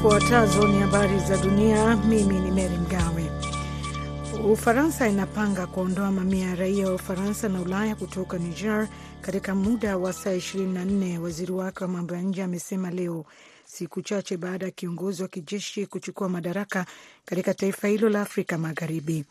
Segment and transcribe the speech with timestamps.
[0.00, 1.96] Zifuatazo ni habari za dunia.
[1.96, 3.30] Mimi ni Meri Mgawe.
[4.52, 8.88] Ufaransa inapanga kuondoa mamia ya raia wa Ufaransa na Ulaya kutoka Niger
[9.20, 13.24] katika muda wa saa 24, waziri wake wa mambo ya nje amesema leo,
[13.70, 16.86] siku chache baada ya kiongozi wa kijeshi kuchukua madaraka
[17.24, 19.24] katika taifa hilo la Afrika Magharibi.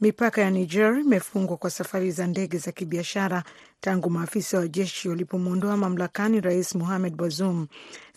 [0.00, 3.44] Mipaka ya Niger imefungwa kwa safari za ndege za kibiashara
[3.80, 7.66] tangu maafisa wa jeshi walipomwondoa mamlakani Rais Mohamed Bazoum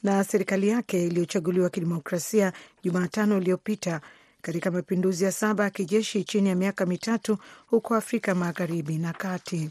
[0.03, 2.53] na serikali yake iliyochaguliwa kidemokrasia
[2.83, 4.01] Jumatano iliyopita
[4.41, 7.37] katika mapinduzi ya saba ya kijeshi chini ya miaka mitatu
[7.67, 9.69] huko Afrika Magharibi na Kati.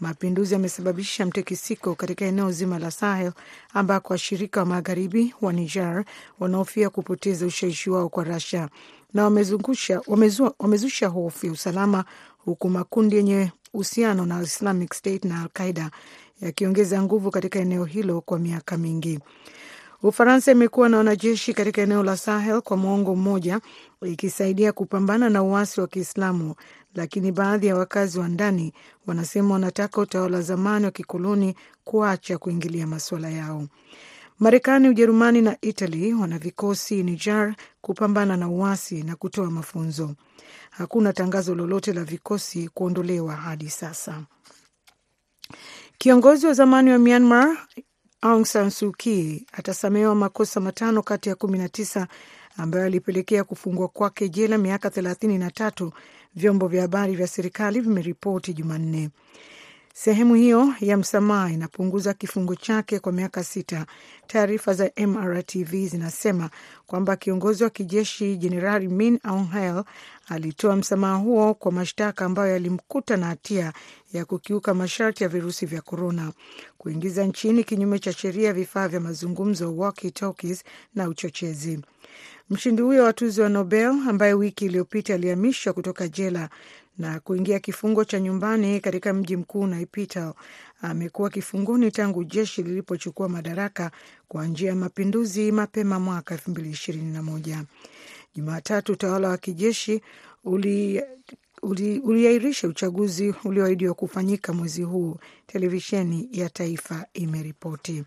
[0.00, 3.32] Mapinduzi yamesababisha mtekisiko katika eneo zima la Sahel
[3.74, 6.04] ambako washirika wa magharibi wa Niger
[6.40, 8.68] wanaofia kupoteza ushawishi wao kwa Russia
[9.14, 12.04] na wamezungusha, wamezua, wamezusha hofu ya usalama
[12.38, 15.90] huku makundi yenye uhusiano na Islamic State na Al Qaida
[16.40, 19.20] yakiongeza nguvu katika eneo hilo kwa miaka mingi.
[20.02, 23.60] Ufaransa imekuwa na wanajeshi katika eneo la Sahel kwa mwongo mmoja
[24.02, 26.54] ikisaidia kupambana na uasi wa Kiislamu,
[26.94, 28.72] lakini baadhi ya wakazi wa ndani
[29.06, 31.54] wanasema wanataka utawala zamani wa kikoloni
[31.84, 33.66] kuacha kuingilia masuala yao.
[34.38, 40.14] Marekani, Ujerumani na Italy wana vikosi Niger kupambana na uasi na kutoa mafunzo.
[40.70, 44.22] Hakuna tangazo lolote la vikosi kuondolewa hadi sasa.
[45.98, 47.56] Kiongozi wa zamani wa Myanmar
[48.22, 52.08] Aung San Suu Kyi atasamehewa makosa matano kati ya kumi na tisa
[52.56, 55.92] ambayo alipelekea kufungwa kwake jela miaka thelathini na tatu,
[56.34, 59.10] vyombo vya habari vya serikali vimeripoti Jumanne.
[60.00, 63.86] Sehemu hiyo ya msamaha inapunguza kifungo chake kwa miaka sita.
[64.26, 66.50] Taarifa za MRTV zinasema
[66.86, 69.84] kwamba kiongozi wa kijeshi Jenerali Min Aung Hlaing
[70.28, 73.72] alitoa msamaha huo kwa mashtaka ambayo yalimkuta na hatia
[74.12, 76.32] ya kukiuka masharti ya virusi vya korona,
[76.78, 80.64] kuingiza nchini kinyume cha sheria vifaa vya mazungumzo walkie talkies
[80.94, 81.80] na uchochezi.
[82.50, 86.48] Mshindi huyo wa tuzo ya Nobel ambaye wiki iliyopita alihamishwa kutoka jela
[86.98, 90.32] na kuingia kifungo cha nyumbani katika mji mkuu Naypyidaw
[90.82, 93.90] amekuwa kifungoni tangu jeshi lilipochukua madaraka
[94.28, 97.64] kwa njia ya mapinduzi mapema mwaka elfu mbili ishirini na moja.
[98.34, 100.02] Jumatatu utawala wa kijeshi
[100.44, 101.02] uli,
[101.62, 105.16] uli uchaguzi ulioahidiwa kufanyika mwezi huu,
[105.46, 108.04] televisheni ya taifa imeripoti.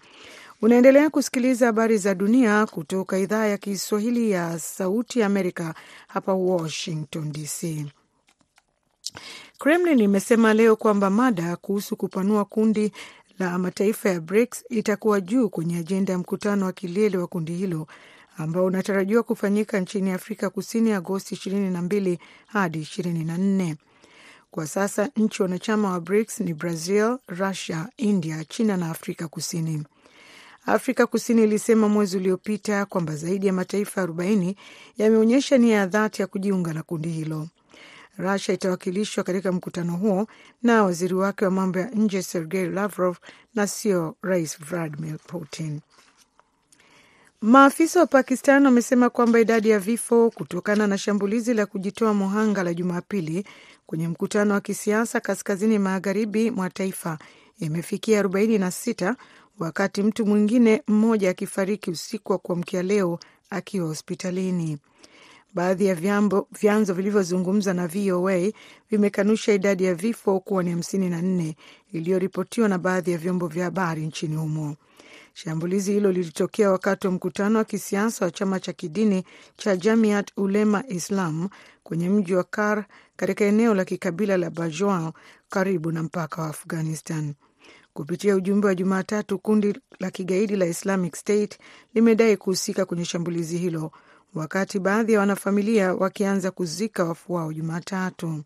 [0.61, 5.73] Unaendelea kusikiliza habari za dunia kutoka idhaa ya Kiswahili ya Sauti ya Amerika
[6.07, 7.85] hapa Washington DC.
[9.59, 12.91] Kremlin imesema leo kwamba mada kuhusu kupanua kundi
[13.39, 17.87] la mataifa ya BRICS itakuwa juu kwenye ajenda ya mkutano wa kilele wa kundi hilo
[18.37, 22.17] ambao unatarajiwa kufanyika nchini Afrika Kusini Agosti 22
[22.47, 23.75] hadi 24.
[24.51, 29.83] Kwa sasa nchi wanachama wa BRICS ni Brazil, Russia, India, China na Afrika Kusini.
[30.65, 34.55] Afrika Kusini ilisema mwezi uliopita kwamba zaidi ya mataifa 40
[34.97, 37.47] yameonyesha nia ya dhati ya kujiunga na kundi hilo.
[38.21, 40.27] Rusia itawakilishwa katika mkutano huo
[40.63, 43.17] na waziri wake wa mambo ya nje Sergei Lavrov
[43.55, 45.79] na sio Rais Vladimir Putin.
[47.41, 52.73] Maafisa wa Pakistan wamesema kwamba idadi ya vifo kutokana na shambulizi la kujitoa muhanga la
[52.73, 53.45] Jumapili
[53.85, 57.19] kwenye mkutano wa kisiasa kaskazini magharibi mwa taifa
[57.59, 59.15] imefikia 46
[59.59, 64.77] wakati mtu mwingine mmoja akifariki usiku wa kuamkia leo akiwa hospitalini.
[65.53, 68.51] Baadhi ya vyambo, vyanzo vilivyozungumza na VOA
[68.89, 71.55] vimekanusha idadi ya vifo kuwa ni hamsini na nne
[71.91, 74.75] iliyoripotiwa na baadhi ya vyombo vya habari nchini humo.
[75.33, 79.23] Shambulizi hilo lilitokea wakati wa mkutano wa kisiasa wa chama cha kidini
[79.57, 81.49] cha Jamiat Ulema Islam
[81.83, 82.85] kwenye mji wa Kar
[83.15, 85.11] katika eneo la kikabila la Bajwal
[85.49, 87.33] karibu na mpaka wa Afghanistan.
[87.93, 91.59] Kupitia ujumbe wa Jumatatu, kundi la kigaidi la Islamic State
[91.93, 93.91] limedai kuhusika kwenye shambulizi hilo
[94.35, 98.43] wakati baadhi ya wanafamilia wakianza kuzika wafu wao Jumatatu.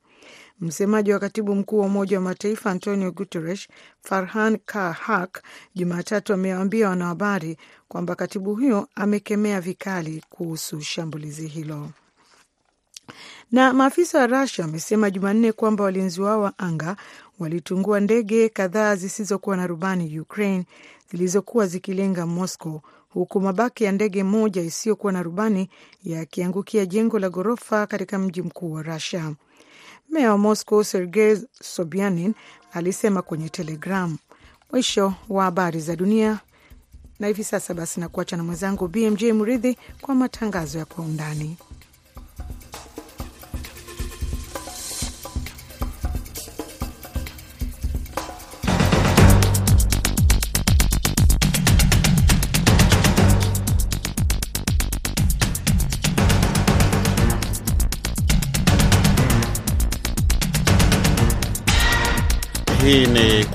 [0.59, 3.67] Msemaji wa katibu mkuu wa Umoja wa Mataifa Antonio Guterres,
[4.01, 5.43] Farhan Kahak,
[5.75, 11.89] Jumatatu amewaambia wanahabari kwamba katibu huyo amekemea vikali kuhusu shambulizi hilo.
[13.51, 16.95] Na maafisa wa Rusia wamesema Jumanne kwamba walinzi wao wa anga
[17.39, 20.65] walitungua ndege kadhaa zisizokuwa na rubani Ukraine
[21.11, 22.81] zilizokuwa zikilenga Moscow
[23.15, 25.69] huku mabaki ya ndege moja isiyokuwa na rubani
[26.03, 29.33] yakiangukia jengo la ghorofa katika mji mkuu wa Russia.
[30.09, 32.33] Meya wa Moscow Sergei Sobyanin
[32.73, 34.17] alisema kwenye Telegram.
[34.71, 36.39] Mwisho wa habari za dunia,
[37.19, 41.57] na hivi sasa basi nakuacha na mwenzangu BMJ Mridhi kwa matangazo ya kwa undani.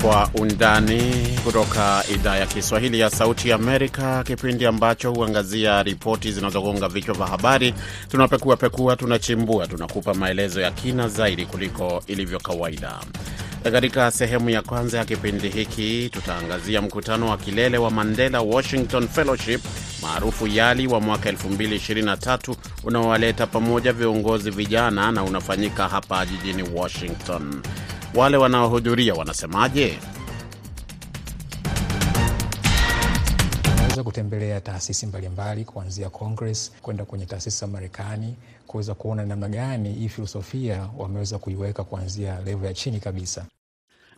[0.02, 7.14] Kwa Undani kutoka idhaa ya Kiswahili ya Sauti Amerika, kipindi ambacho huangazia ripoti zinazogonga vichwa
[7.14, 7.74] vya habari.
[8.08, 12.92] Tunapekuapekua, tunachimbua, tunakupa maelezo ya kina zaidi kuliko ilivyo kawaida.
[13.72, 19.60] Katika sehemu ya kwanza ya kipindi hiki tutaangazia mkutano wa kilele wa Mandela Washington Fellowship
[20.02, 22.54] maarufu YALI wa mwaka 2023
[22.84, 27.62] unaowaleta pamoja viongozi vijana na unafanyika hapa jijini Washington.
[28.14, 29.98] Wale wanaohudhuria wanasemaje?
[33.76, 38.36] Naweza kutembelea taasisi mbalimbali kuanzia Congress kwenda kwenye taasisi za Marekani
[38.66, 43.44] kuweza kuona namna gani hii filosofia wameweza kuiweka kuanzia levo ya chini kabisa.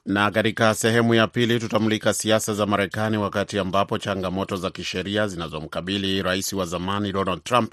[0.07, 6.23] Na katika sehemu ya pili tutamulika siasa za Marekani wakati ambapo changamoto za kisheria zinazomkabili
[6.23, 7.73] rais wa zamani Donald Trump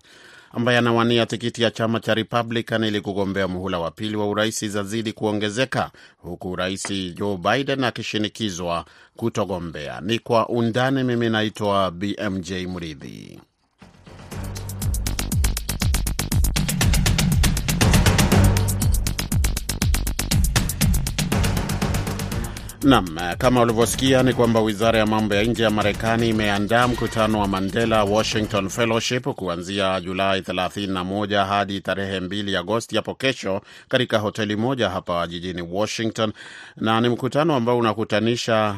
[0.52, 5.14] ambaye anawania tikiti ya chama cha Republican ili kugombea muhula wa pili wa urais zazidi
[5.14, 8.86] kuongezeka huku rais Joe Biden akishinikizwa
[9.16, 10.02] kutogombea.
[10.02, 11.04] Ni kwa undani.
[11.04, 13.40] Mimi naitwa BMJ Mridhi.
[22.84, 23.06] Nam,
[23.38, 28.04] kama ulivyosikia ni kwamba wizara ya mambo ya nje ya Marekani imeandaa mkutano wa Mandela
[28.04, 35.28] Washington Fellowship kuanzia Julai 31 hadi tarehe 2 Agosti hapo kesho katika hoteli moja hapa
[35.28, 36.34] jijini Washington,
[36.76, 38.76] na ni mkutano ambao unakutanisha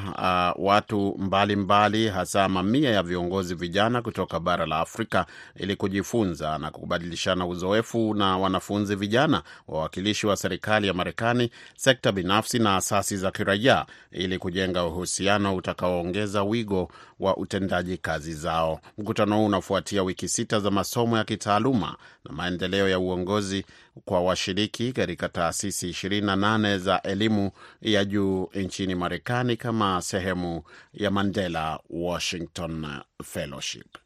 [0.57, 5.25] uh, watu mbalimbali mbali, hasa mamia ya viongozi vijana kutoka bara la Afrika
[5.55, 12.59] ili kujifunza na kubadilishana uzoefu na wanafunzi vijana, wawakilishi wa serikali ya Marekani, sekta binafsi
[12.59, 18.79] na asasi za kiraia ili kujenga uhusiano utakaoongeza wigo wa utendaji kazi zao.
[18.97, 23.65] Mkutano huu unafuatia wiki sita za masomo ya kitaaluma na maendeleo ya uongozi
[24.05, 27.51] kwa washiriki katika taasisi 28 za elimu
[27.81, 30.63] ya juu nchini Marekani kama sehemu
[30.93, 32.87] ya Mandela Washington
[33.23, 33.97] Fellowship.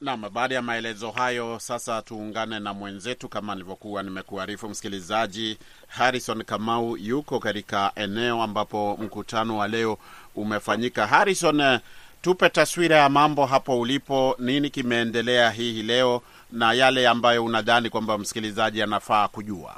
[0.00, 5.58] Nam, baada ya maelezo hayo, sasa tuungane na mwenzetu kama nilivyokuwa nimekuarifu msikilizaji.
[5.88, 9.98] Harrison Kamau yuko katika eneo ambapo mkutano wa leo
[10.36, 11.06] umefanyika.
[11.06, 11.78] Harrison,
[12.22, 18.18] tupe taswira ya mambo hapo ulipo, nini kimeendelea hii leo na yale ambayo unadhani kwamba
[18.18, 19.76] msikilizaji anafaa kujua.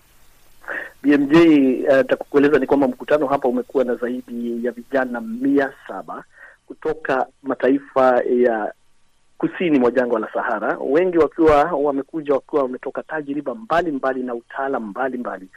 [1.02, 1.36] BMJ,
[1.96, 6.24] nitakueleza uh, ni kwamba mkutano hapa umekuwa na zaidi ya vijana mia saba
[6.66, 8.72] kutoka mataifa ya
[9.43, 15.49] kusini mwa jangwa la Sahara, wengi wakiwa wamekuja wakiwa wametoka tajriba mbalimbali na utaalam mbalimbali.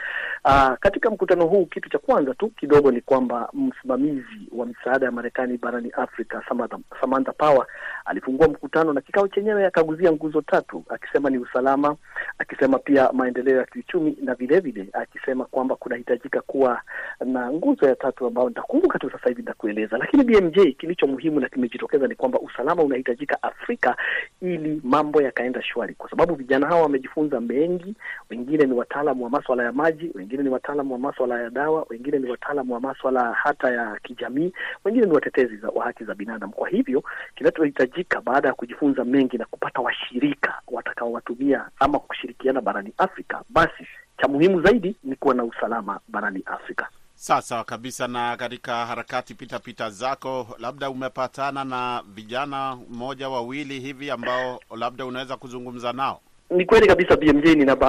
[0.46, 5.12] Uh, katika mkutano huu kitu cha kwanza tu kidogo ni kwamba msimamizi wa misaada ya
[5.12, 7.66] Marekani barani Afrika Samantha, Samantha Power
[8.06, 11.96] alifungua mkutano na kikao chenyewe akaguzia nguzo tatu, akisema ni usalama,
[12.38, 16.82] akisema pia maendeleo ya kiuchumi na vilevile vile akisema kwamba kunahitajika kuwa
[17.26, 21.50] na nguzo ya tatu ambayo nitakumbuka tu sasa hivi nitakueleza, lakini BMJ, kilicho muhimu na
[21.50, 23.75] kimejitokeza ni kwamba usalama unahitajika Afrika
[24.42, 27.95] ili mambo yakaenda shwari, kwa sababu vijana hawa wamejifunza mengi.
[28.30, 32.19] Wengine ni wataalamu wa maswala ya maji, wengine ni wataalamu wa maswala ya dawa, wengine
[32.19, 34.53] ni wataalamu wa maswala hata ya kijamii,
[34.86, 36.53] wengine ni watetezi wa haki za binadamu.
[36.53, 37.03] Kwa hivyo
[37.36, 43.88] kinachohitajika baada ya kujifunza mengi na kupata washirika watakaowatumia ama kushirikiana barani Afrika, basi
[44.22, 46.89] cha muhimu zaidi ni kuwa na usalama barani Afrika.
[47.25, 48.08] Sawa kabisa.
[48.08, 55.05] Na katika harakati pitapita pita zako, labda umepatana na vijana mmoja wawili hivi ambao labda
[55.05, 56.22] unaweza kuzungumza nao?
[56.50, 57.46] Ni kweli kabisa BMJ,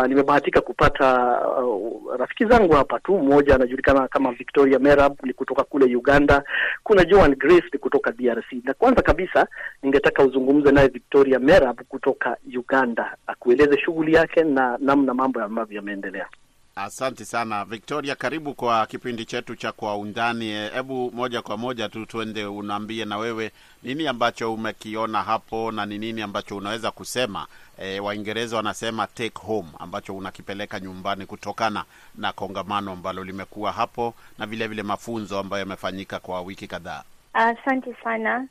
[0.08, 3.18] nimebahatika kupata uh, rafiki zangu hapa tu.
[3.18, 6.42] Mmoja anajulikana kama Victoria Merab, ni kutoka kule Uganda.
[6.84, 9.46] Kuna Joan Grace ni kutoka DRC, na kwanza kabisa
[9.82, 16.26] ningetaka uzungumze naye Victoria Merab kutoka Uganda, akueleze shughuli yake na namna mambo ambavyo yameendelea.
[16.80, 20.48] Asante sana Victoria, karibu kwa kipindi chetu cha Kwa Undani.
[20.50, 23.50] Hebu moja kwa moja tu tuende, unaambie na wewe
[23.82, 27.46] nini ambacho umekiona hapo na ni nini ambacho unaweza kusema.
[27.78, 34.46] E, Waingereza wanasema take home, ambacho unakipeleka nyumbani kutokana na kongamano ambalo limekuwa hapo na
[34.46, 37.02] vilevile vile mafunzo ambayo yamefanyika kwa wiki kadhaa.
[37.32, 38.46] Asante uh, sana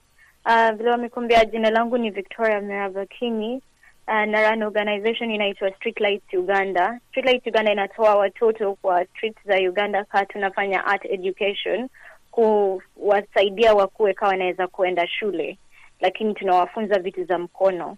[0.46, 3.62] uh, vile wamekuambia, jina langu ni Victoria Merabakini.
[4.08, 7.00] Uh, na run organization inaitwa Streetlights Uganda.
[7.10, 11.90] Streetlights Uganda inatoa watoto kwa streets za Uganda kaa tunafanya art education,
[12.32, 15.58] kuwasaidia wakuwe kaa wanaweza kuenda shule,
[16.00, 17.98] lakini tunawafunza vitu za mkono.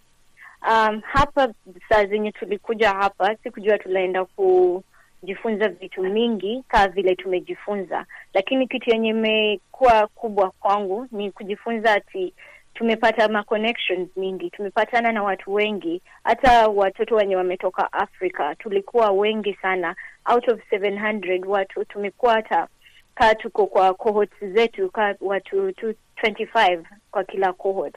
[0.70, 1.52] Um, hapa
[1.88, 9.08] saa zenye tulikuja hapa sikujua tunaenda kujifunza vitu mingi kaa vile tumejifunza, lakini kitu yenye
[9.08, 12.34] imekuwa kubwa kwangu ni kujifunza ati
[12.78, 19.54] tumepata ma connections mingi, tumepatana na watu wengi, hata watoto wenye wametoka Afrika tulikuwa wengi
[19.62, 19.96] sana,
[20.32, 22.68] out of 700 watu tumekuwa hata
[23.14, 27.94] kaa tuko kwa cohorts zetu kaa watu 25 kwa kila cohort.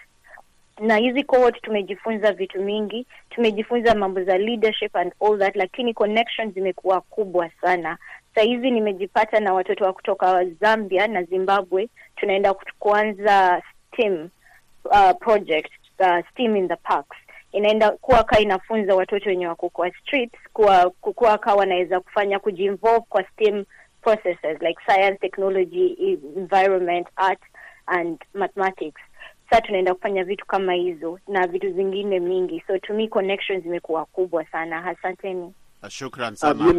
[0.79, 6.53] Na hizi cohort tumejifunza vitu mingi tumejifunza mambo za leadership and all that lakini connections
[6.53, 7.97] zimekuwa kubwa sana.
[8.35, 14.29] Sahizi nimejipata na watoto wa kutoka zambia na zimbabwe tunaenda kuanza steam
[14.85, 17.17] uh, project uh, steam in the parks.
[17.51, 23.05] Inaenda kuwa kaa inafunza watoto wenye wako kwa streets kuwa kuwa kaa wanaweza kufanya kujiinvolve
[23.09, 23.65] kwa steam
[24.01, 25.95] processes like science technology
[26.37, 27.41] environment art
[27.85, 29.01] and mathematics.
[29.49, 32.63] Sa tunaenda kufanya vitu kama hizo na vitu zingine mingi.
[32.67, 34.85] So to me connections zimekuwa kubwa sana.
[34.85, 35.53] Asanteni.
[35.89, 36.73] Shukran Ah, sana.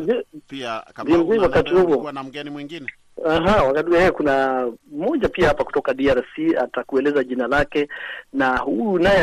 [0.48, 2.12] Pia kama wakati huo.
[2.12, 2.86] na mgeni mwingine
[3.26, 7.88] Aha, wakati wewe kuna mmoja pia hapa kutoka DRC atakueleza jina lake,
[8.32, 9.22] na huyu naye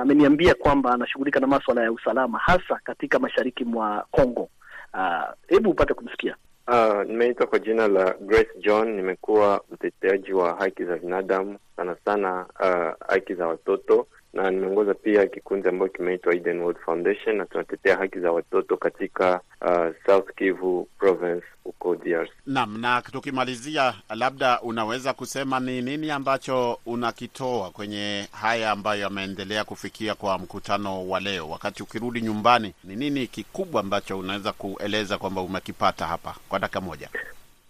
[0.00, 4.48] ameniambia kwamba anashughulika na maswala ya usalama hasa katika mashariki mwa Kongo.
[4.92, 6.36] Hebu Hebu upate kumsikia.
[6.68, 8.88] Uh, nimeitwa kwa jina la Grace John.
[8.96, 15.26] Nimekuwa mteteaji wa haki za binadamu sana sana uh, haki za watoto na nimeongoza pia
[15.26, 20.88] kikundi ambayo kimeitwa Eden World Foundation na tunatetea haki za watoto katika uh, South Kivu
[20.98, 22.30] province huko DRC.
[22.46, 30.14] Naam, na tukimalizia, labda unaweza kusema ni nini ambacho unakitoa kwenye haya ambayo yameendelea kufikia
[30.14, 31.48] kwa mkutano wa leo?
[31.50, 37.08] Wakati ukirudi nyumbani, ni nini kikubwa ambacho unaweza kueleza kwamba umekipata hapa kwa dakika moja?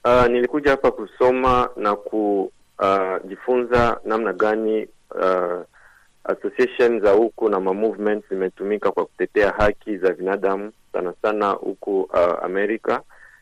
[0.04, 5.62] Uh, nilikuja hapa kusoma na kujifunza namna gani uh,
[6.24, 12.44] association za huku na ma zimetumika kwa kutetea haki za binadamu sana sana huku uh,
[12.44, 13.00] Amerika,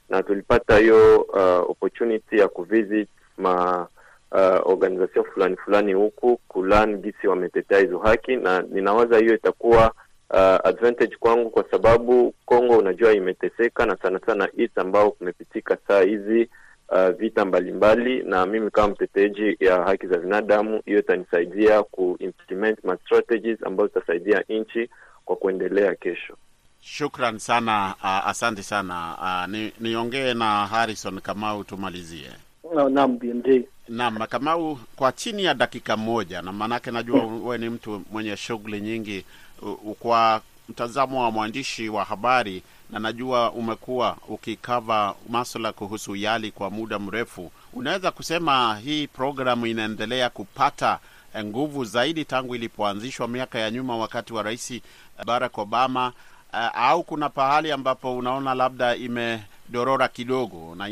[0.08, 3.08] na tulipata hiyo uh, opportunity ya kuvisit
[3.38, 3.86] ma
[4.32, 9.92] uh, organization fulani fulani huku kulan gisi wametetea hizo haki, na ninawaza hiyo itakuwa
[10.30, 16.02] uh, advantage kwangu kwa sababu Kongo unajua imeteseka na sana sana East ambao kumepitika saa
[16.02, 16.48] hizi
[16.92, 22.96] uh, vita mbalimbali, na mimi kama mteteji ya haki za binadamu, hiyo itanisaidia kuimplement ma
[22.96, 24.90] strategies ambazo zitasaidia nchi
[25.24, 26.36] kwa kuendelea kesho.
[26.80, 32.30] Shukran sana uh, asante sana uh, ni, niongee na Harrison Kamau tumalizie.
[32.74, 33.64] Na- Naam, BMJ.
[33.88, 38.80] Naam, Kamau, kwa chini ya dakika moja, na maanake najua wewe ni mtu mwenye shughuli
[38.80, 39.24] nyingi,
[39.62, 46.50] u- u- kwa mtazamo wa mwandishi wa habari, na najua umekuwa ukikava maswala kuhusu YALI
[46.50, 50.98] kwa muda mrefu, unaweza kusema hii programu inaendelea kupata
[51.34, 54.72] eh, nguvu zaidi tangu ilipoanzishwa miaka ya nyuma wakati wa Rais
[55.26, 56.12] Barack Obama,
[56.54, 60.88] eh, au kuna pahali ambapo unaona labda imedorora kidogo na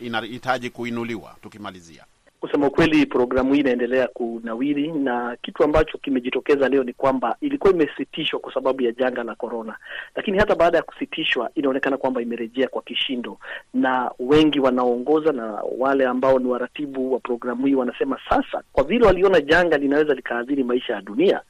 [0.00, 1.36] inahitaji kuinuliwa?
[1.42, 2.04] Tukimalizia.
[2.40, 8.40] Kusema ukweli, programu hii inaendelea kunawiri, na kitu ambacho kimejitokeza leo ni kwamba ilikuwa imesitishwa
[8.40, 9.76] kwa sababu ya janga la korona,
[10.16, 13.38] lakini hata baada ya kusitishwa inaonekana kwamba imerejea kwa kishindo,
[13.74, 19.06] na wengi wanaoongoza na wale ambao ni waratibu wa programu hii wanasema sasa, kwa vile
[19.06, 21.40] waliona janga linaweza likaathiri maisha ya dunia,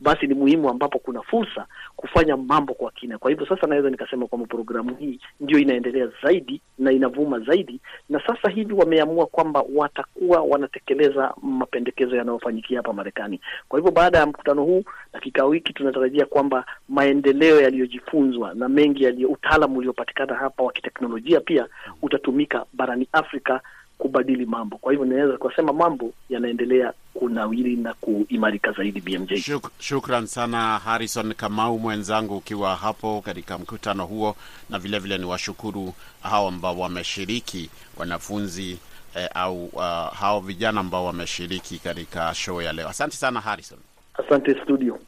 [0.00, 3.18] basi ni muhimu ambapo kuna fursa kufanya mambo kwa kina.
[3.18, 8.20] Kwa hivyo sasa naweza nikasema kwamba programu hii ndio inaendelea zaidi na inavuma zaidi, na
[8.26, 13.40] sasa hivi wameamua kwamba watakuwa wanatekeleza mapendekezo yanayofanyikia hapa Marekani.
[13.68, 19.04] Kwa hivyo baada ya mkutano huu na kikao hiki, tunatarajia kwamba maendeleo yaliyojifunzwa na mengi
[19.04, 21.66] yaliyo utaalamu uliopatikana hapa wa kiteknolojia pia
[22.02, 23.60] utatumika barani Afrika
[23.98, 24.76] kubadili mambo.
[24.78, 29.00] Kwa hivyo ninaweza kusema mambo yanaendelea kunawiri na kuimarika zaidi.
[29.00, 29.34] BMJ.
[29.36, 34.36] Shuk, shukran sana Harrison Kamau mwenzangu, ukiwa hapo katika mkutano huo,
[34.70, 38.78] na vilevile vile ni washukuru hao ambao wameshiriki wanafunzi
[39.14, 39.82] eh, au uh,
[40.20, 42.88] hao vijana ambao wameshiriki katika show ya leo.
[42.88, 43.78] Asante sana Harrison.
[44.26, 44.98] Asante studio.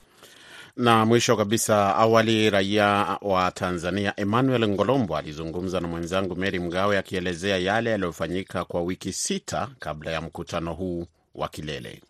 [0.77, 7.59] Na mwisho kabisa, awali raia wa Tanzania Emmanuel Ngolombo alizungumza na mwenzangu Mary Mgawe akielezea
[7.59, 12.03] yale yaliyofanyika kwa wiki sita kabla ya mkutano huu wa kilele.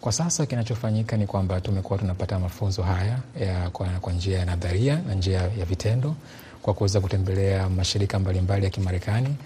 [0.00, 5.00] Kwa sasa kinachofanyika ni kwamba tumekuwa tunapata mafunzo haya ya kwa, kwa njia ya nadharia
[5.08, 6.14] na njia ya vitendo
[6.62, 9.36] kwa kuweza kutembelea mashirika mbalimbali ya Kimarekani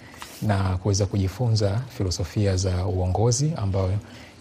[0.43, 3.93] na kuweza kujifunza filosofia za uongozi ambayo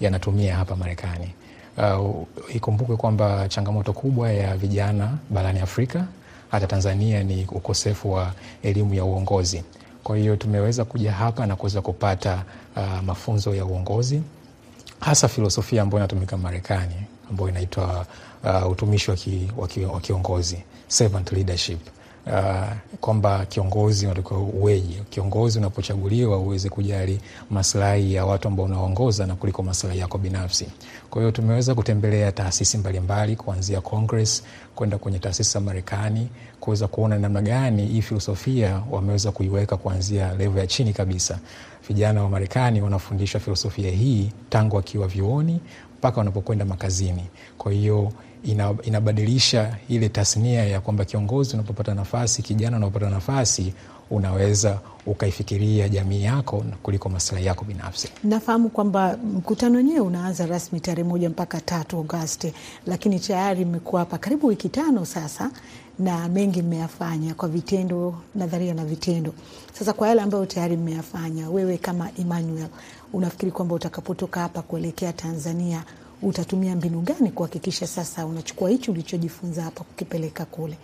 [0.02, 1.34] yanatumia hapa Marekani.
[1.80, 6.06] Uh, ikumbukwe kwamba changamoto kubwa ya vijana barani Afrika
[6.52, 8.34] hata Tanzania ni ukosefu wa
[8.64, 9.64] elimu ya uongozi.
[10.04, 12.44] Kwa hiyo tumeweza kuja hapa na kuweza kupata
[12.76, 14.22] uh, mafunzo ya uongozi
[15.00, 16.96] hasa filosofia ambayo inatumika Marekani
[17.30, 18.06] ambayo inaitwa
[18.44, 19.12] uh, utumishi
[19.92, 21.80] wa kiongozi servant leadership.
[22.30, 22.68] Uh,
[23.02, 25.04] kwamba kiongozi unatakiwa uweje.
[25.10, 27.20] Kiongozi unapochaguliwa uweze kujali
[27.50, 30.68] maslahi ya watu ambao unaongoza na kuliko maslahi yako binafsi.
[31.10, 34.44] Kwa hiyo tumeweza kutembelea taasisi mbalimbali kuanzia Congress
[34.76, 40.60] kwenda kwenye taasisi za Marekani kuweza kuona namna gani hii filosofia wameweza kuiweka kuanzia levo
[40.60, 41.40] ya chini kabisa.
[41.88, 45.62] Vijana wa Marekani wanafundishwa filosofia hii tangu wakiwa vyuoni
[45.98, 47.26] mpaka wanapokwenda makazini.
[47.58, 48.12] Kwa hiyo
[48.44, 53.74] ina, inabadilisha ile tasnia ya kwamba kiongozi unapopata nafasi, kijana unapopata nafasi,
[54.12, 58.10] unaweza ukaifikiria jamii yako kuliko maslahi yako binafsi.
[58.24, 62.54] Nafahamu kwamba mkutano wenyewe unaanza rasmi tarehe moja mpaka tatu Agosti,
[62.88, 65.52] lakini tayari mmekuwa hapa karibu wiki tano sasa
[66.00, 69.34] na mengi mmeyafanya kwa vitendo, nadharia na vitendo.
[69.74, 72.68] Sasa kwa yale ambayo tayari mmeyafanya, wewe kama Emmanuel,
[73.14, 75.84] unafikiri kwamba utakapotoka hapa kuelekea Tanzania
[76.22, 80.78] utatumia mbinu gani kuhakikisha sasa unachukua hichi ulichojifunza hapa kukipeleka kule?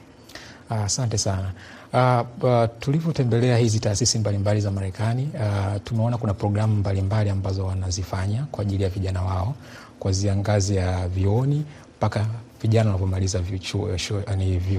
[0.69, 1.51] Asante uh, sana
[1.93, 8.45] uh, uh, tulivyotembelea hizi taasisi mbalimbali za Marekani uh, tumeona kuna programu mbalimbali ambazo wanazifanya
[8.51, 9.55] kwa ajili ya vijana wao
[9.99, 11.65] kuanzia ngazi ya vioni
[11.97, 12.25] mpaka
[12.61, 13.39] vijana wanapomaliza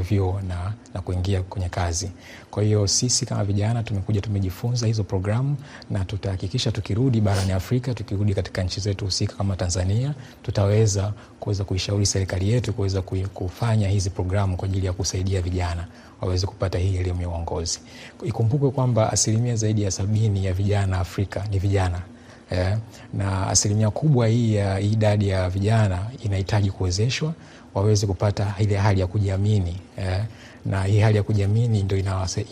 [0.09, 2.11] vyuo na, na kuingia kwenye kazi.
[2.51, 5.57] Kwa hiyo sisi kama vijana tumekuja tumejifunza hizo programu,
[5.91, 12.07] na tutahakikisha tukirudi barani Afrika, tukirudi katika nchi zetu husika kama Tanzania, tutaweza kuweza kuishauri
[12.07, 13.03] serikali yetu kuweza
[13.35, 15.87] kufanya hizi programu kwa ajili ya kusaidia vijana
[16.21, 17.81] waweze kupata hii elimu ya uongozi.
[18.25, 22.03] Ikumbukwe kwamba asilimia zaidi ya sabini ya vijana Afrika ni vijana
[22.51, 22.79] yeah,
[23.15, 27.33] na asilimia kubwa hii ya idadi ya vijana inahitaji kuwezeshwa
[27.77, 30.25] waweze kupata ile hali ya kujiamini eh,
[30.67, 31.99] na hii hali ya kujiamini ndio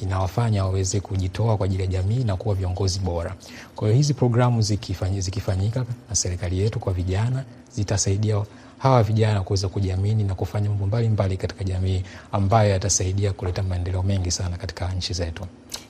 [0.03, 3.35] inawafanya waweze kujitoa kwa ajili ya jamii na kuwa viongozi bora.
[3.77, 8.43] Kwa hiyo hizi programu zikifanyika, zikifanyika na serikali yetu kwa vijana zitasaidia
[8.85, 14.31] hawa vijana kuweza kujiamini na kufanya mambo mbalimbali katika jamii ambayo yatasaidia kuleta maendeleo mengi
[14.31, 15.45] sana katika nchi zetu.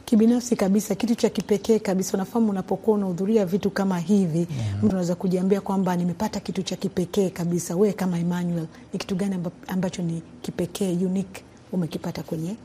[0.05, 5.15] Kibinafsi kabisa, kitu cha kipekee kabisa, unafahamu, unapokuwa unahudhuria vitu kama hivi yeah, mtu anaweza
[5.15, 7.77] kujiambia kwamba nimepata kitu cha kipekee kabisa.
[7.77, 9.37] Wewe kama Emmanuel, ni kitu gani
[9.69, 12.57] ambacho ni kipekee unique umekipata kwenye?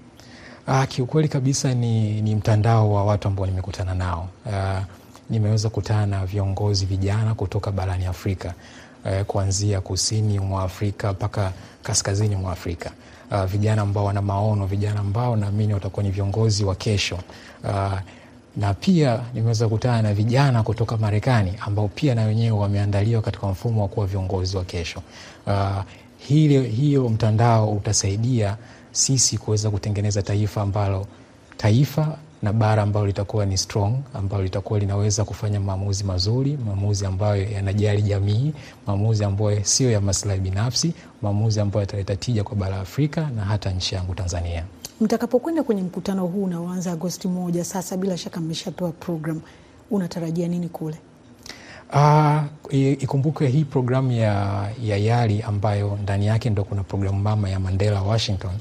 [0.67, 4.29] Ah, kiukweli kabisa ni, ni mtandao wa watu ambao nimekutana nao.
[4.53, 4.81] Ah,
[5.29, 8.53] nimeweza kutana na viongozi vijana kutoka barani Afrika
[9.05, 11.51] eh, kuanzia kusini mwa Afrika mpaka
[11.83, 12.91] kaskazini mwa Afrika.
[13.31, 17.19] Uh, vijana ambao wana maono, vijana ambao naamini watakuwa ni viongozi wa kesho.
[17.63, 17.93] Uh,
[18.57, 23.81] na pia nimeweza kukutana na vijana kutoka Marekani ambao pia na wenyewe wameandaliwa katika mfumo
[23.81, 25.01] wa kuwa viongozi wa kesho.
[25.47, 25.83] Uh,
[26.17, 28.57] hiyo, hiyo mtandao utasaidia
[28.91, 31.07] sisi kuweza kutengeneza taifa ambalo
[31.57, 37.43] taifa na bara ambalo litakuwa ni strong, ambalo litakuwa linaweza kufanya maamuzi mazuri, maamuzi ambayo
[37.51, 38.53] yanajali jamii,
[38.87, 43.45] maamuzi ambayo sio ya maslahi binafsi, maamuzi ambayo yataleta tija kwa bara la Afrika na
[43.45, 44.65] hata nchi yangu Tanzania.
[45.01, 49.41] Mtakapokwenda kwenye mkutano huu unaoanza Agosti moja, sasa bila shaka mmeshapewa program,
[49.91, 50.95] unatarajia nini kule?
[51.93, 52.43] Uh,
[53.03, 58.01] ikumbukwe hii programu ya, ya YALI ambayo ndani yake ndo kuna programu mama ya Mandela
[58.01, 58.51] Washington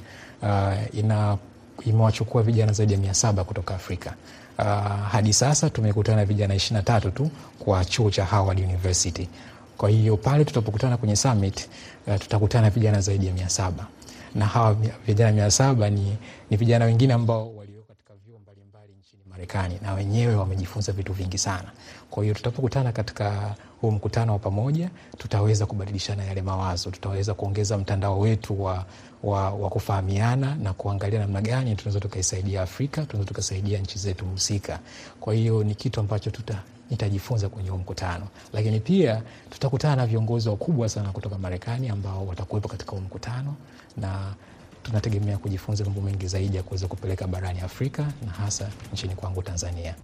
[0.42, 1.38] uh, ina
[1.86, 4.14] imewachukua vijana zaidi ya mia saba kutoka Afrika.
[4.58, 4.64] Uh,
[5.10, 9.28] hadi sasa tumekutana na vijana ishirini na tatu tu kwa chuo cha Howard University.
[9.76, 11.68] Kwa hiyo pale tutapokutana kwenye summit
[12.06, 13.86] uh, tutakutana na vijana zaidi ya mia saba
[14.34, 16.16] na hawa vijana mia saba ni,
[16.50, 21.38] ni vijana wengine ambao walio katika vyuo mbalimbali nchini Marekani na wenyewe wamejifunza vitu vingi
[21.38, 21.70] sana.
[22.10, 28.18] Kwa hiyo tutapokutana katika huu mkutano wa pamoja, tutaweza kubadilishana yale mawazo, tutaweza kuongeza mtandao
[28.20, 28.84] wetu wa,
[29.22, 34.78] wa, wa kufahamiana na kuangalia namna gani tunaweza tukaisaidia Afrika, tunaweza tukasaidia nchi zetu husika.
[35.20, 40.48] Kwa hiyo ni kitu ambacho tuta nitajifunza kwenye huu mkutano, lakini pia tutakutana na viongozi
[40.48, 43.54] wakubwa sana kutoka Marekani ambao watakuwepo katika huu mkutano
[43.96, 44.34] na
[44.82, 49.94] tunategemea kujifunza mambo mengi zaidi ya kuweza kupeleka barani Afrika na hasa nchini kwangu Tanzania.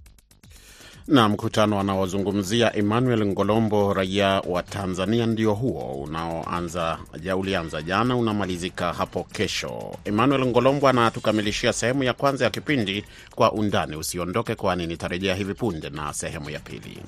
[1.08, 6.98] Na mkutano anaozungumzia Emmanuel Ngolombo, raia wa Tanzania, ndio huo unaoanza
[7.36, 9.96] ulianza jana, unamalizika hapo kesho.
[10.04, 13.96] Emmanuel Ngolombo anatukamilishia sehemu ya kwanza ya kipindi Kwa Undani.
[13.96, 16.98] Usiondoke, kwani nitarejea hivi punde na sehemu ya pili.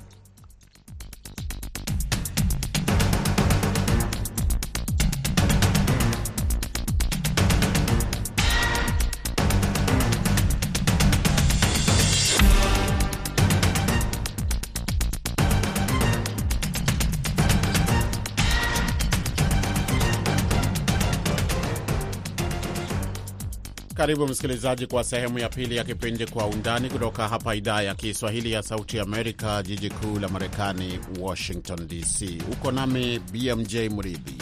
[24.06, 28.52] Karibu msikilizaji, kwa sehemu ya pili ya kipindi Kwa Undani kutoka hapa idhaa ya Kiswahili
[28.52, 32.42] ya Sauti Amerika, jiji kuu la Marekani, Washington DC.
[32.52, 34.38] Uko nami BMJ Mridhi.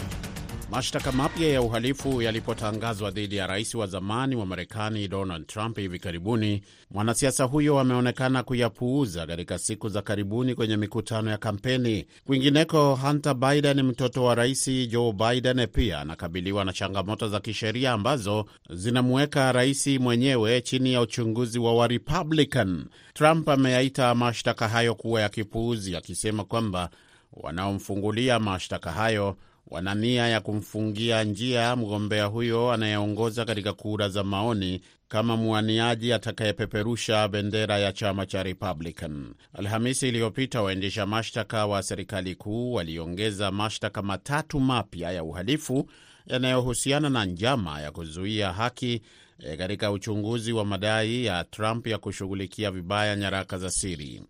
[0.71, 5.99] Mashtaka mapya ya uhalifu yalipotangazwa dhidi ya rais wa zamani wa Marekani Donald Trump hivi
[5.99, 12.05] karibuni, mwanasiasa huyo ameonekana kuyapuuza katika siku za karibuni kwenye mikutano ya kampeni.
[12.25, 18.45] Kwingineko, Hunter Biden, mtoto wa rais Joe Biden, pia anakabiliwa na changamoto za kisheria ambazo
[18.69, 22.85] zinamuweka rais mwenyewe chini ya uchunguzi wa Warepublican.
[23.13, 26.89] Trump ameyaita mashtaka hayo kuwa ya kipuuzi, akisema kwamba
[27.33, 34.81] wanaomfungulia mashtaka hayo wana nia ya kumfungia njia mgombea huyo anayeongoza katika kura za maoni
[35.07, 39.33] kama mwaniaji atakayepeperusha bendera ya chama cha Republican.
[39.53, 45.89] Alhamisi iliyopita waendesha mashtaka wa serikali kuu waliongeza mashtaka matatu mapya ya uhalifu
[46.27, 49.01] yanayohusiana na njama ya kuzuia haki
[49.57, 54.23] katika uchunguzi wa madai ya Trump ya kushughulikia vibaya nyaraka za siri.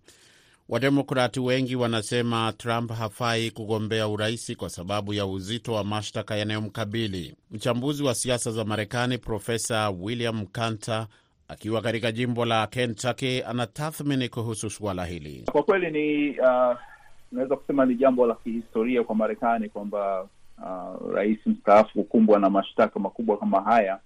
[0.70, 7.36] Wademokrati wengi wanasema Trump hafai kugombea uraisi kwa sababu ya uzito wa mashtaka yanayomkabili.
[7.52, 11.08] Mchambuzi wa siasa za Marekani Profesa William Kanta
[11.48, 15.44] akiwa katika jimbo la Kentucky anatathmini kuhusu suala hili.
[15.52, 21.94] Kwa kweli ni uh, kusema ni jambo la kihistoria kwa Marekani kwamba uh, rais mstaafu
[21.94, 24.00] kukumbwa na mashtaka makubwa kama haya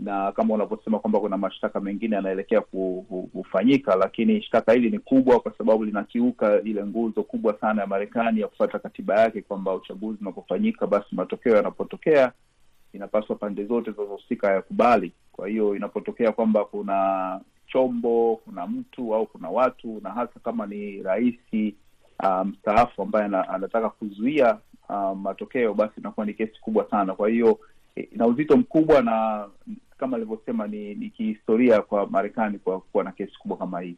[0.00, 2.60] na kama unavyosema kwamba kuna mashtaka mengine yanaelekea
[3.32, 8.40] kufanyika, lakini shtaka hili ni kubwa kwa sababu linakiuka ile nguzo kubwa sana ya Marekani
[8.40, 12.32] ya kufuata katiba yake, kwamba uchaguzi unapofanyika, basi matokeo yanapotokea,
[12.92, 15.12] inapaswa pande zote zinazohusika yakubali.
[15.32, 21.02] Kwa hiyo inapotokea kwamba kuna chombo, kuna mtu au kuna watu, na hasa kama ni
[21.02, 21.34] rais
[22.44, 24.58] mstaafu um, ambaye anataka kuzuia
[24.88, 27.14] um, matokeo, basi inakuwa ni kesi kubwa sana.
[27.14, 27.58] Kwa hiyo
[28.12, 29.46] ina uzito mkubwa na
[30.00, 33.96] kama alivyosema ni, ni kihistoria kwa Marekani kwa kuwa na kesi kubwa kama hii.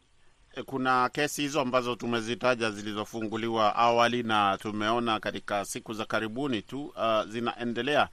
[0.65, 7.23] Kuna kesi hizo ambazo tumezitaja zilizofunguliwa awali na tumeona katika siku za karibuni tu uh,
[7.29, 8.07] zinaendelea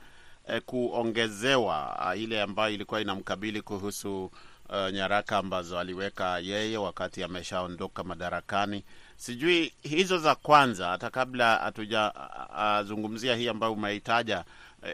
[0.48, 8.04] uh, kuongezewa uh, ile ambayo ilikuwa inamkabili kuhusu uh, nyaraka ambazo aliweka yeye wakati ameshaondoka
[8.04, 8.84] madarakani.
[9.16, 14.44] Sijui hizo za kwanza, hata kabla hatujazungumzia uh, hii ambayo umeitaja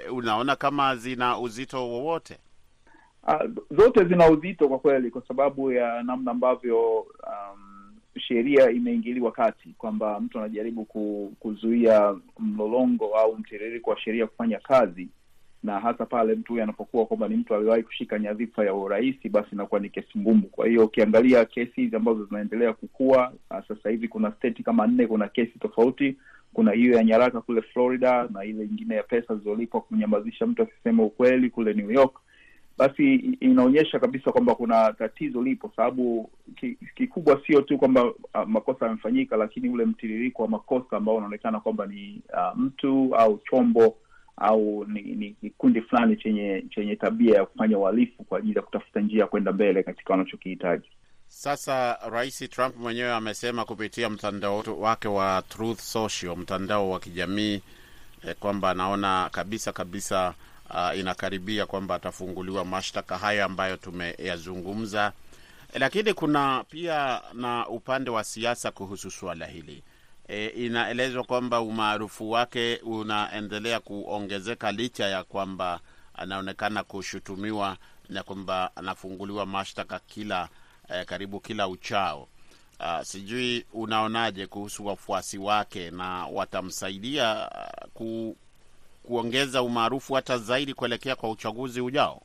[0.09, 2.39] uh, unaona kama zina uzito wowote?
[3.29, 9.69] Uh, zote zina uzito kwa kweli, kwa sababu ya namna ambavyo um, sheria imeingiliwa kati,
[9.79, 10.85] kwamba mtu anajaribu
[11.41, 15.09] kuzuia mlolongo au mtiririko wa sheria kufanya kazi,
[15.63, 19.49] na hasa pale mtu huyu anapokuwa kwamba ni mtu aliwahi kushika nyadhifa ya urais, basi
[19.53, 20.43] inakuwa ni kesi ngumu.
[20.43, 25.07] Kwa hiyo ukiangalia kesi hizi ambazo zinaendelea kukua uh, sasa hivi kuna state kama nne,
[25.07, 26.17] kuna kesi tofauti.
[26.55, 31.03] Kuna hiyo ya nyaraka kule Florida na ile ingine ya pesa zilizolipwa kumnyamazisha mtu asisema
[31.03, 32.21] ukweli kule New York
[32.79, 36.31] basi inaonyesha kabisa kwamba kuna tatizo lipo, sababu
[36.97, 38.15] kikubwa sio tu kwamba uh,
[38.47, 43.97] makosa yamefanyika, lakini ule mtiririko wa makosa ambao unaonekana kwamba ni uh, mtu au chombo
[44.37, 49.01] au ni, ni kikundi fulani chenye chenye tabia ya kufanya uhalifu kwa ajili ya kutafuta
[49.01, 50.89] njia ya kwenda mbele katika wanachokihitaji.
[51.29, 57.63] Sasa Rais Trump mwenyewe amesema kupitia mtandao wake wa Truth Social, mtandao wa kijamii
[58.29, 60.35] eh, kwamba anaona kabisa kabisa
[60.71, 65.13] Uh, inakaribia kwamba atafunguliwa mashtaka haya ambayo tumeyazungumza,
[65.75, 69.83] lakini kuna pia na upande wa siasa kuhusu suala hili.
[70.29, 75.81] E, inaelezwa kwamba umaarufu wake unaendelea kuongezeka licha ya kwamba
[76.15, 77.77] anaonekana kushutumiwa
[78.09, 80.49] na kwamba anafunguliwa mashtaka kila
[80.89, 82.29] eh, karibu kila uchao.
[82.81, 88.37] Uh, sijui unaonaje kuhusu wafuasi wake na watamsaidia uh, ku
[89.07, 92.23] kuongeza umaarufu hata zaidi kuelekea kwa uchaguzi ujao?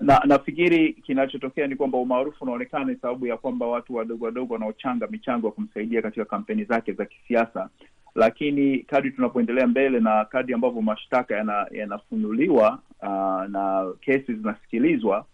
[0.00, 5.06] Na nafikiri kinachotokea ni kwamba umaarufu unaonekana ni sababu ya kwamba watu wadogo wadogo wanaochanga
[5.06, 7.68] michango ya kumsaidia katika kampeni zake za kisiasa,
[8.14, 15.24] lakini kadri tunapoendelea mbele na kadri ambavyo mashtaka yanafunuliwa yana uh, na kesi zinasikilizwa,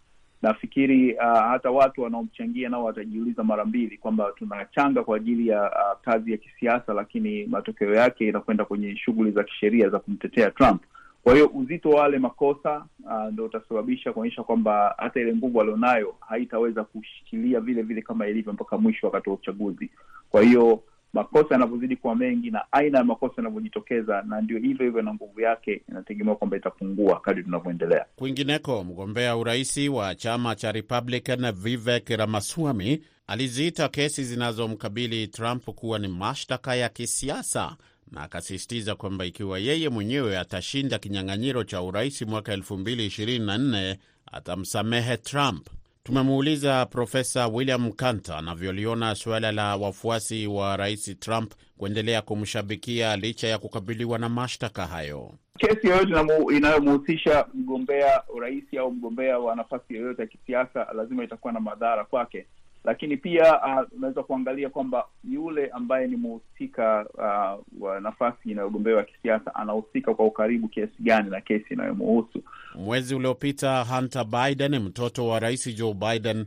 [0.42, 6.00] nafikiri uh, hata watu wanaomchangia nao watajiuliza mara mbili kwamba tunachanga kwa ajili ya uh,
[6.02, 10.82] kazi ya kisiasa, lakini matokeo yake inakwenda kwenye shughuli za kisheria za kumtetea Trump.
[11.22, 16.14] Kwa hiyo uzito wa wale makosa uh, ndo utasababisha kuonyesha kwamba hata ile nguvu alionayo
[16.28, 19.90] haitaweza kushikilia vile vile kama ilivyo mpaka mwisho wakati wa uchaguzi.
[20.30, 25.02] Kwa hiyo makosa yanavyozidi kuwa mengi na aina ya makosa yanavyojitokeza, na ndio hivyo hivyo,
[25.02, 28.04] na nguvu yake inategemewa kwamba itapungua kadri tunavyoendelea.
[28.16, 36.08] Kwingineko, mgombea uraisi wa chama cha Republican Vivek Ramaswamy aliziita kesi zinazomkabili Trump kuwa ni
[36.08, 37.76] mashtaka ya kisiasa
[38.12, 43.96] na akasisitiza kwamba ikiwa yeye mwenyewe atashinda kinyang'anyiro cha urais mwaka 2024
[44.32, 45.68] atamsamehe Trump.
[46.08, 53.58] Tumemuuliza Profesa William Kanta anavyoliona suala la wafuasi wa rais Trump kuendelea kumshabikia licha ya
[53.58, 55.32] kukabiliwa na mashtaka hayo.
[55.58, 61.60] kesi yoyote inayomhusisha mgombea urais au mgombea wa nafasi yoyote ya kisiasa lazima itakuwa na
[61.60, 62.46] madhara kwake,
[62.88, 63.60] lakini pia
[63.96, 70.26] unaweza uh, kuangalia kwamba yule ambaye ni mhusika uh, wa nafasi inayogombewa kisiasa anahusika kwa
[70.26, 72.42] ukaribu kiasi gani na kesi inayomuhusu.
[72.74, 76.46] Mwezi uliopita Hunter Biden, mtoto wa rais Joe Biden,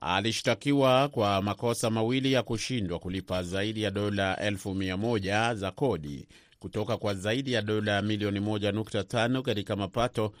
[0.00, 6.26] alishtakiwa kwa makosa mawili ya kushindwa kulipa zaidi ya dola elfu mia moja za kodi
[6.62, 10.32] kutoka kwa zaidi ya dola milioni 1.5 katika mapato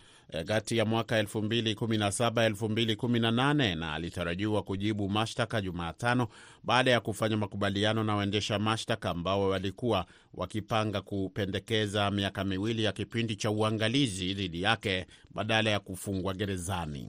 [0.46, 6.28] kati ya mwaka 2017 2018, na alitarajiwa kujibu mashtaka Jumatano
[6.64, 13.36] baada ya kufanya makubaliano na waendesha mashtaka ambao walikuwa wakipanga kupendekeza miaka miwili ya kipindi
[13.36, 17.08] cha uangalizi dhidi yake badala ya kufungwa gerezani.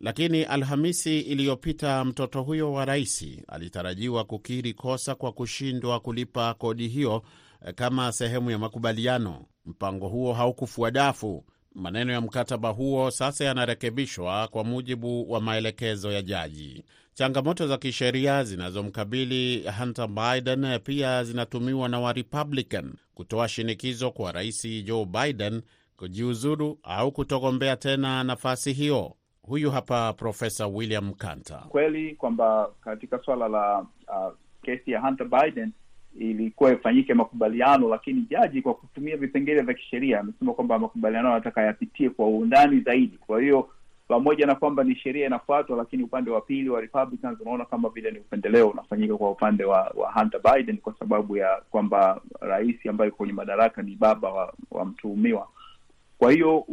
[0.00, 7.22] Lakini Alhamisi iliyopita mtoto huyo wa rais alitarajiwa kukiri kosa kwa kushindwa kulipa kodi hiyo
[7.74, 9.44] kama sehemu ya makubaliano.
[9.66, 11.44] Mpango huo haukufua dafu.
[11.74, 16.84] Maneno ya mkataba huo sasa yanarekebishwa kwa mujibu wa maelekezo ya jaji.
[17.14, 25.04] Changamoto za kisheria zinazomkabili Hunter Biden pia zinatumiwa na Warepublican kutoa shinikizo kwa rais Joe
[25.04, 25.62] Biden
[25.96, 29.16] kujiuzuru au kutogombea tena nafasi hiyo.
[29.42, 31.56] Huyu hapa Profesa William Kanta.
[31.68, 35.72] Kweli kwamba katika swala la uh, kesi ya Hunter Biden
[36.18, 42.10] ilikuwa ifanyike makubaliano, lakini jaji kwa kutumia vipengele vya kisheria amesema kwamba makubaliano anataka yapitie
[42.10, 43.18] kwa undani zaidi.
[43.26, 43.68] Kwa hiyo
[44.08, 48.10] pamoja na kwamba ni sheria inafuatwa, lakini upande wa pili wa Republicans unaona kama vile
[48.10, 53.10] ni upendeleo unafanyika kwa upande wa, wa Hunter Biden kwa sababu ya kwamba rais ambaye
[53.10, 55.48] kwenye madaraka ni baba wa, wa mtuhumiwa.
[56.18, 56.66] Kwa hiyo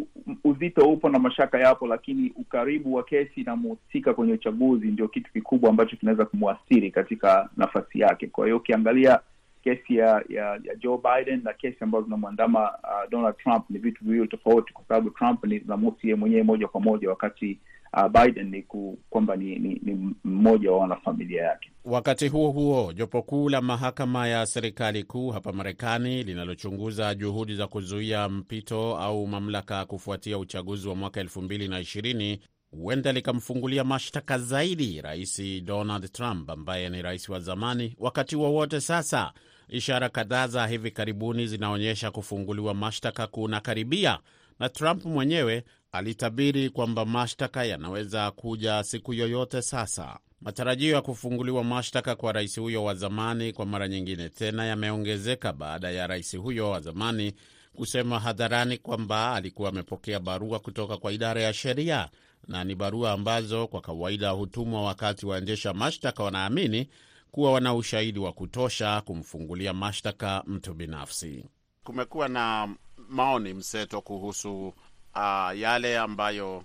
[0.43, 5.31] uzito upo na mashaka yapo, lakini ukaribu wa kesi na mhusika kwenye uchaguzi ndio kitu
[5.33, 8.27] kikubwa ambacho kinaweza kumwathiri katika nafasi yake.
[8.27, 9.19] Kwa hiyo ukiangalia
[9.63, 14.03] kesi ya, ya ya Joe Biden na kesi ambazo zinamwandama uh, Donald Trump ni vitu
[14.05, 17.59] viwili tofauti, kwa sababu Trump ni zinamhusu yeye mwenyewe moja kwa moja, wakati
[17.93, 18.65] uh, Biden ni
[19.09, 21.71] kwamba ni, ni, ni mmoja wa wanafamilia yake.
[21.85, 27.67] Wakati huo huo, jopo kuu la mahakama ya serikali kuu hapa Marekani linalochunguza juhudi za
[27.67, 32.39] kuzuia mpito au mamlaka kufuatia uchaguzi wa mwaka elfu mbili na ishirini
[32.77, 38.81] huenda likamfungulia mashtaka zaidi rais Donald Trump ambaye ni rais wa zamani wakati wowote wa
[38.81, 39.33] sasa.
[39.69, 44.19] Ishara kadhaa za hivi karibuni zinaonyesha kufunguliwa mashtaka kunakaribia,
[44.59, 50.19] na Trump mwenyewe alitabiri kwamba mashtaka yanaweza kuja siku yoyote sasa.
[50.41, 55.91] Matarajio ya kufunguliwa mashtaka kwa rais huyo wa zamani kwa mara nyingine tena yameongezeka baada
[55.91, 57.33] ya rais huyo wa zamani
[57.75, 62.09] kusema hadharani kwamba alikuwa amepokea barua kutoka kwa idara ya sheria
[62.47, 66.89] na ni barua ambazo kwa kawaida hutumwa wakati waendesha mashtaka wanaamini
[67.31, 71.45] kuwa wana ushahidi wa kutosha kumfungulia mashtaka mtu binafsi.
[71.83, 72.75] Kumekuwa na
[73.09, 74.67] maoni mseto kuhusu
[75.15, 76.63] uh, yale ambayo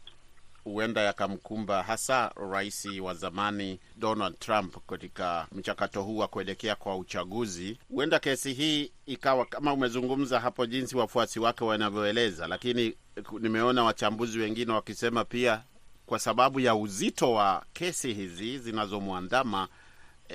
[0.72, 7.78] huenda yakamkumba hasa rais wa zamani Donald Trump katika mchakato huu wa kuelekea kwa uchaguzi.
[7.90, 12.94] Huenda kesi hii ikawa kama umezungumza hapo, jinsi wafuasi wake wanavyoeleza, lakini
[13.40, 15.62] nimeona wachambuzi wengine wakisema pia
[16.06, 19.68] kwa sababu ya uzito wa kesi hizi zinazomwandama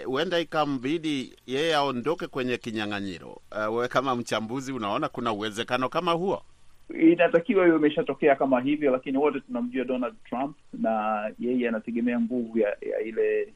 [0.05, 3.41] huenda e, ikambidi yeye aondoke kwenye kinyang'anyiro.
[3.51, 6.43] Wewe kama mchambuzi unaona kuna uwezekano kama huo?
[6.89, 12.77] Inatakiwa hiyo imeshatokea kama hivyo, lakini wote tunamjua Donald Trump na yeye anategemea nguvu ya,
[12.81, 13.53] ya ile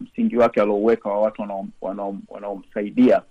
[0.00, 1.42] msingi um, wake aliouweka wa watu
[2.30, 3.22] wanaomsaidia.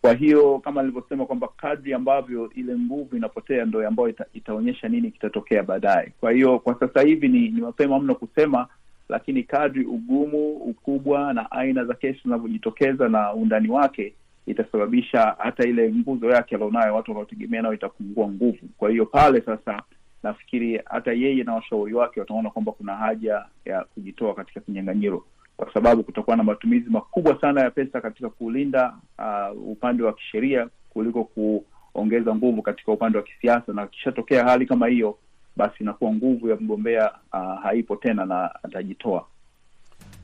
[0.00, 5.10] Kwa hiyo kama nilivyosema kwamba kadri ambavyo ile nguvu inapotea ndo ambayo ita, itaonyesha nini
[5.10, 6.12] kitatokea baadaye.
[6.20, 8.66] Kwa hiyo kwa sasa hivi ni, ni mapema mno kusema,
[9.08, 14.14] lakini kadri ugumu, ukubwa na aina za kesi zinavyojitokeza na undani wake
[14.46, 18.58] itasababisha hata ile nguzo yake alionayo watu wanaotegemea nayo itapungua nguvu.
[18.78, 19.82] Kwa hiyo pale sasa
[20.22, 25.24] nafikiri hata yeye na washauri wake wataona kwamba kuna haja ya kujitoa katika kinyang'anyiro,
[25.56, 30.68] kwa sababu kutakuwa na matumizi makubwa sana ya pesa katika kulinda uh, upande wa kisheria
[30.90, 35.18] kuliko kuongeza nguvu katika upande wa kisiasa, na kishatokea hali kama hiyo,
[35.56, 39.26] basi inakuwa nguvu ya mgombea uh, haipo tena na atajitoa.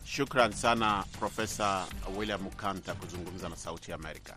[0.06, 1.84] Shukran sana Profesa
[2.18, 4.36] William Kanta kuzungumza na Sauti ya Amerika.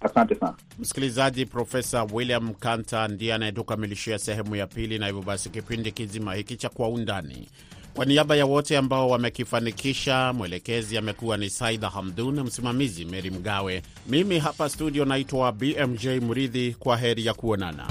[0.00, 1.46] Asante sana msikilizaji.
[1.46, 6.68] Profesa William Kanta ndiye anayetukamilishia sehemu ya pili, na hivyo basi kipindi kizima hiki cha
[6.68, 7.48] Kwa Undani,
[7.94, 14.38] kwa niaba ya wote ambao wamekifanikisha, mwelekezi amekuwa ni Saida Hamdun, msimamizi Meri Mgawe, mimi
[14.38, 16.74] hapa studio naitwa BMJ Mridhi.
[16.78, 17.86] Kwa heri ya kuonana.